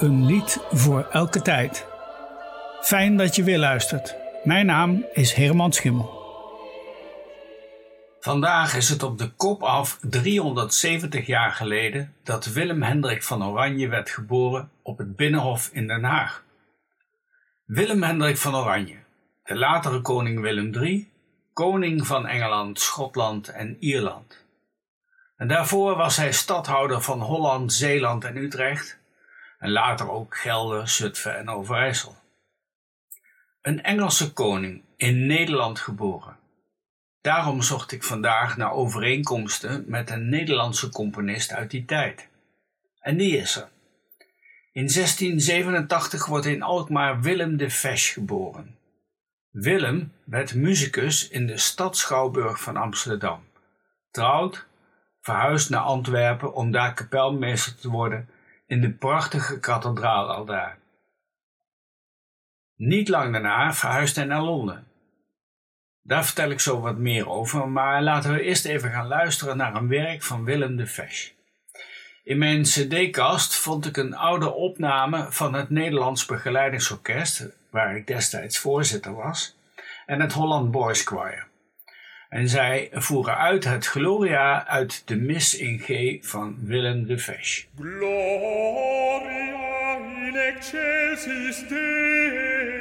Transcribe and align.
Een 0.00 0.26
lied 0.26 0.58
voor 0.70 1.08
elke 1.10 1.42
tijd. 1.42 1.86
Fijn 2.80 3.16
dat 3.16 3.36
je 3.36 3.42
weer 3.42 3.58
luistert. 3.58 4.16
Mijn 4.44 4.66
naam 4.66 5.06
is 5.12 5.32
Herman 5.32 5.72
Schimmel. 5.72 6.16
Vandaag 8.20 8.74
is 8.74 8.88
het 8.88 9.02
op 9.02 9.18
de 9.18 9.28
kop 9.28 9.62
af 9.62 9.98
370 10.00 11.26
jaar 11.26 11.50
geleden 11.50 12.14
dat 12.22 12.46
Willem 12.46 12.82
Hendrik 12.82 13.22
van 13.22 13.44
Oranje 13.44 13.88
werd 13.88 14.10
geboren 14.10 14.70
op 14.82 14.98
het 14.98 15.16
Binnenhof 15.16 15.70
in 15.72 15.86
Den 15.86 16.04
Haag. 16.04 16.44
Willem 17.64 18.02
Hendrik 18.02 18.36
van 18.36 18.56
Oranje, 18.56 18.96
de 19.44 19.56
latere 19.56 20.00
koning 20.00 20.40
Willem 20.40 20.74
III, 20.74 21.12
koning 21.52 22.06
van 22.06 22.26
Engeland, 22.26 22.80
Schotland 22.80 23.48
en 23.48 23.76
Ierland. 23.80 24.46
En 25.36 25.48
daarvoor 25.48 25.96
was 25.96 26.16
hij 26.16 26.32
stadhouder 26.32 27.02
van 27.02 27.20
Holland, 27.20 27.72
Zeeland 27.72 28.24
en 28.24 28.36
Utrecht 28.36 28.97
en 29.58 29.70
later 29.70 30.10
ook 30.10 30.36
Gelder, 30.36 30.88
Zutphen 30.88 31.36
en 31.36 31.48
Overijssel. 31.48 32.16
Een 33.62 33.82
Engelse 33.82 34.32
koning, 34.32 34.82
in 34.96 35.26
Nederland 35.26 35.78
geboren. 35.78 36.36
Daarom 37.20 37.62
zocht 37.62 37.92
ik 37.92 38.04
vandaag 38.04 38.56
naar 38.56 38.72
overeenkomsten 38.72 39.84
met 39.86 40.10
een 40.10 40.28
Nederlandse 40.28 40.88
componist 40.88 41.52
uit 41.52 41.70
die 41.70 41.84
tijd. 41.84 42.28
En 43.00 43.16
die 43.16 43.36
is 43.36 43.56
er. 43.56 43.68
In 44.72 44.86
1687 44.86 46.26
wordt 46.26 46.46
in 46.46 46.62
Alkmaar 46.62 47.20
Willem 47.20 47.56
de 47.56 47.70
Fesch 47.70 48.12
geboren. 48.12 48.76
Willem 49.50 50.12
werd 50.24 50.54
muzikus 50.54 51.28
in 51.28 51.46
de 51.46 51.58
stad 51.58 51.96
Schouwburg 51.96 52.60
van 52.60 52.76
Amsterdam. 52.76 53.44
Trouwd, 54.10 54.66
verhuisd 55.20 55.70
naar 55.70 55.80
Antwerpen 55.80 56.54
om 56.54 56.70
daar 56.70 56.94
kapelmeester 56.94 57.74
te 57.74 57.88
worden 57.88 58.28
in 58.68 58.80
de 58.80 58.90
prachtige 58.90 59.60
kathedraal 59.60 60.30
al 60.30 60.44
daar. 60.44 60.78
Niet 62.76 63.08
lang 63.08 63.32
daarna 63.32 63.72
verhuisde 63.74 64.20
hij 64.20 64.28
naar 64.28 64.42
Londen. 64.42 64.86
Daar 66.02 66.24
vertel 66.24 66.50
ik 66.50 66.60
zo 66.60 66.80
wat 66.80 66.96
meer 66.96 67.28
over, 67.28 67.68
maar 67.68 68.02
laten 68.02 68.32
we 68.32 68.42
eerst 68.42 68.64
even 68.64 68.90
gaan 68.90 69.06
luisteren 69.06 69.56
naar 69.56 69.74
een 69.74 69.88
werk 69.88 70.22
van 70.22 70.44
Willem 70.44 70.76
de 70.76 70.86
Fesch. 70.86 71.30
In 72.24 72.38
mijn 72.38 72.62
cd-kast 72.62 73.54
vond 73.54 73.86
ik 73.86 73.96
een 73.96 74.14
oude 74.14 74.52
opname 74.52 75.26
van 75.30 75.54
het 75.54 75.70
Nederlands 75.70 76.26
Begeleidingsorkest, 76.26 77.46
waar 77.70 77.96
ik 77.96 78.06
destijds 78.06 78.58
voorzitter 78.58 79.14
was, 79.14 79.56
en 80.06 80.20
het 80.20 80.32
Holland 80.32 80.70
Boys 80.70 81.02
Choir. 81.02 81.46
En 82.28 82.48
zij 82.48 82.88
voeren 82.92 83.36
uit 83.36 83.64
het 83.64 83.86
Gloria 83.86 84.66
uit 84.66 85.02
de 85.04 85.16
Mis 85.16 85.54
in 85.54 85.78
G 85.78 86.18
van 86.26 86.56
Willem 86.60 87.06
de 87.06 87.18
Fesch. 87.18 87.64
Gloria 87.76 89.28
in 90.26 90.36
excelsis 90.36 91.68
Deo. 91.68 92.77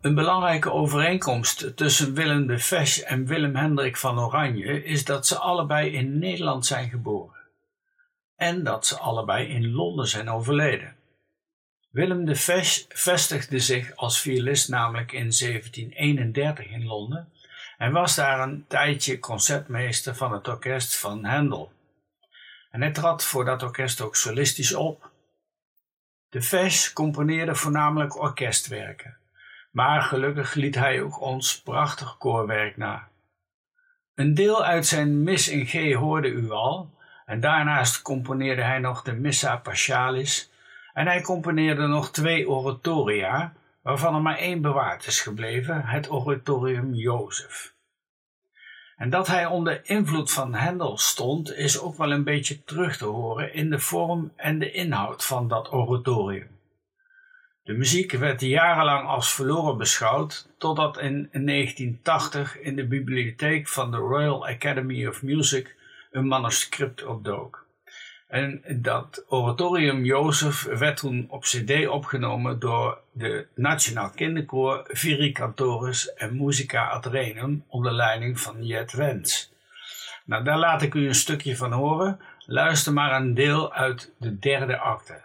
Een 0.00 0.14
belangrijke 0.14 0.72
overeenkomst 0.72 1.76
tussen 1.76 2.14
Willem 2.14 2.46
de 2.46 2.58
Fesch 2.58 2.98
en 2.98 3.26
Willem 3.26 3.56
Hendrik 3.56 3.96
van 3.96 4.18
Oranje 4.18 4.84
is 4.84 5.04
dat 5.04 5.26
ze 5.26 5.38
allebei 5.38 5.90
in 5.90 6.18
Nederland 6.18 6.66
zijn 6.66 6.88
geboren. 6.88 7.40
En 8.36 8.64
dat 8.64 8.86
ze 8.86 8.98
allebei 8.98 9.46
in 9.46 9.72
Londen 9.72 10.06
zijn 10.06 10.30
overleden. 10.30 10.96
Willem 11.90 12.24
de 12.24 12.36
Fesch 12.36 12.84
vestigde 12.88 13.58
zich 13.58 13.96
als 13.96 14.20
violist 14.20 14.68
namelijk 14.68 15.12
in 15.12 15.32
1731 15.38 16.66
in 16.66 16.84
Londen 16.84 17.32
en 17.78 17.92
was 17.92 18.14
daar 18.14 18.40
een 18.40 18.64
tijdje 18.68 19.18
concertmeester 19.18 20.14
van 20.14 20.32
het 20.32 20.48
orkest 20.48 20.96
van 20.96 21.24
Handel. 21.24 21.72
En 22.70 22.80
hij 22.80 22.92
trad 22.92 23.24
voor 23.24 23.44
dat 23.44 23.62
orkest 23.62 24.00
ook 24.00 24.16
solistisch 24.16 24.74
op. 24.74 25.10
De 26.28 26.42
Fesch 26.42 26.92
componeerde 26.92 27.54
voornamelijk 27.54 28.20
orkestwerken. 28.20 29.16
Maar 29.70 30.02
gelukkig 30.02 30.54
liet 30.54 30.74
hij 30.74 31.02
ook 31.02 31.20
ons 31.20 31.62
prachtig 31.62 32.18
koorwerk 32.18 32.76
na. 32.76 33.08
Een 34.14 34.34
deel 34.34 34.64
uit 34.64 34.86
zijn 34.86 35.22
Mis 35.22 35.48
in 35.48 35.66
G 35.66 35.94
hoorde 35.94 36.28
u 36.28 36.50
al, 36.50 36.90
en 37.26 37.40
daarnaast 37.40 38.02
componeerde 38.02 38.62
hij 38.62 38.78
nog 38.78 39.02
de 39.02 39.12
Missa 39.12 39.56
Paschalis, 39.56 40.50
en 40.92 41.06
hij 41.06 41.20
componeerde 41.20 41.86
nog 41.86 42.10
twee 42.10 42.48
oratoria, 42.48 43.52
waarvan 43.82 44.14
er 44.14 44.22
maar 44.22 44.38
één 44.38 44.60
bewaard 44.60 45.06
is 45.06 45.20
gebleven, 45.20 45.84
het 45.84 46.10
oratorium 46.10 46.94
Jozef. 46.94 47.76
En 48.96 49.10
dat 49.10 49.26
hij 49.26 49.46
onder 49.46 49.80
invloed 49.82 50.32
van 50.32 50.54
Hendel 50.54 50.98
stond, 50.98 51.52
is 51.52 51.80
ook 51.80 51.96
wel 51.96 52.12
een 52.12 52.24
beetje 52.24 52.64
terug 52.64 52.96
te 52.96 53.04
horen 53.04 53.54
in 53.54 53.70
de 53.70 53.78
vorm 53.78 54.32
en 54.36 54.58
de 54.58 54.70
inhoud 54.70 55.24
van 55.24 55.48
dat 55.48 55.72
oratorium. 55.72 56.57
De 57.68 57.74
muziek 57.74 58.12
werd 58.12 58.40
jarenlang 58.40 59.08
als 59.08 59.34
verloren 59.34 59.76
beschouwd, 59.76 60.48
totdat 60.58 60.98
in 60.98 61.28
1980 61.32 62.58
in 62.58 62.76
de 62.76 62.86
bibliotheek 62.86 63.68
van 63.68 63.90
de 63.90 63.96
Royal 63.96 64.48
Academy 64.48 65.06
of 65.06 65.22
Music 65.22 65.76
een 66.10 66.26
manuscript 66.26 67.04
opdook. 67.04 67.66
En 68.28 68.62
dat 68.68 69.24
oratorium 69.28 70.04
Jozef 70.04 70.62
werd 70.62 70.96
toen 70.96 71.26
op 71.30 71.42
cd 71.42 71.88
opgenomen 71.88 72.58
door 72.58 72.98
de 73.12 73.46
Nationaal 73.54 74.10
Kinderkoor 74.10 74.84
Viri 74.86 75.32
Cantoris 75.32 76.12
en 76.14 76.36
Musica 76.36 76.86
ad 76.86 77.06
Renum 77.06 77.64
onder 77.66 77.92
leiding 77.92 78.40
van 78.40 78.66
Jet 78.66 78.92
Wens. 78.92 79.52
Nou, 80.24 80.44
daar 80.44 80.58
laat 80.58 80.82
ik 80.82 80.94
u 80.94 81.06
een 81.06 81.14
stukje 81.14 81.56
van 81.56 81.72
horen. 81.72 82.20
Luister 82.46 82.92
maar 82.92 83.20
een 83.20 83.34
deel 83.34 83.72
uit 83.72 84.12
de 84.18 84.38
derde 84.38 84.78
acte. 84.78 85.20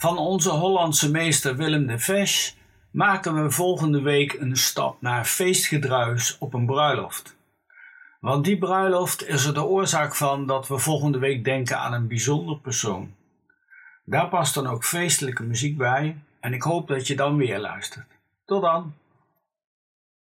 Van 0.00 0.18
onze 0.18 0.50
Hollandse 0.50 1.10
meester 1.10 1.56
Willem 1.56 1.86
de 1.86 1.98
Vesch 1.98 2.52
maken 2.90 3.42
we 3.42 3.50
volgende 3.50 4.00
week 4.00 4.32
een 4.32 4.56
stap 4.56 5.00
naar 5.00 5.24
feestgedruis 5.24 6.38
op 6.38 6.54
een 6.54 6.66
bruiloft. 6.66 7.36
Want 8.20 8.44
die 8.44 8.58
bruiloft 8.58 9.26
is 9.26 9.44
er 9.44 9.54
de 9.54 9.64
oorzaak 9.64 10.14
van 10.14 10.46
dat 10.46 10.68
we 10.68 10.78
volgende 10.78 11.18
week 11.18 11.44
denken 11.44 11.78
aan 11.78 11.92
een 11.92 12.08
bijzonder 12.08 12.58
persoon. 12.58 13.14
Daar 14.04 14.28
past 14.28 14.54
dan 14.54 14.66
ook 14.66 14.84
feestelijke 14.84 15.42
muziek 15.42 15.76
bij 15.76 16.16
en 16.40 16.52
ik 16.52 16.62
hoop 16.62 16.88
dat 16.88 17.06
je 17.06 17.16
dan 17.16 17.36
weer 17.36 17.58
luistert. 17.58 18.06
Tot 18.44 18.62
dan! 18.62 18.94